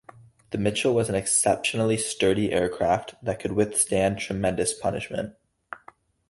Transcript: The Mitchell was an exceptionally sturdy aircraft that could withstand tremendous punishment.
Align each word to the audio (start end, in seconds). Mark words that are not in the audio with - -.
The 0.49 0.57
Mitchell 0.57 0.95
was 0.95 1.09
an 1.09 1.13
exceptionally 1.15 1.95
sturdy 1.95 2.51
aircraft 2.51 3.13
that 3.21 3.37
could 3.39 3.51
withstand 3.51 4.17
tremendous 4.17 4.73
punishment. 4.73 5.35